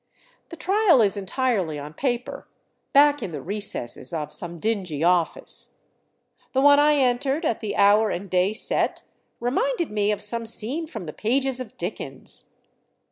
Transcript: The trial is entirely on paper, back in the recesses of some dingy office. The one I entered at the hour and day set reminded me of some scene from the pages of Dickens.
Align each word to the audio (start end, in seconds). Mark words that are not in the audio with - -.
The 0.49 0.55
trial 0.55 0.99
is 0.99 1.15
entirely 1.15 1.77
on 1.77 1.93
paper, 1.93 2.47
back 2.91 3.21
in 3.21 3.31
the 3.31 3.39
recesses 3.43 4.11
of 4.13 4.33
some 4.33 4.57
dingy 4.59 5.03
office. 5.03 5.77
The 6.53 6.59
one 6.61 6.79
I 6.79 6.95
entered 6.95 7.45
at 7.45 7.59
the 7.59 7.75
hour 7.75 8.09
and 8.09 8.27
day 8.27 8.53
set 8.53 9.03
reminded 9.39 9.91
me 9.91 10.11
of 10.11 10.23
some 10.23 10.47
scene 10.47 10.87
from 10.87 11.05
the 11.05 11.13
pages 11.13 11.59
of 11.59 11.77
Dickens. 11.77 12.49